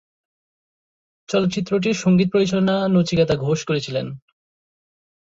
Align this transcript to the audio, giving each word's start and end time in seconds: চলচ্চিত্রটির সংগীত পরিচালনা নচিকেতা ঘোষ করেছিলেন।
চলচ্চিত্রটির 1.29 1.95
সংগীত 1.95 2.29
পরিচালনা 2.33 2.75
নচিকেতা 2.87 3.35
ঘোষ 3.35 3.59
করেছিলেন। 3.65 4.07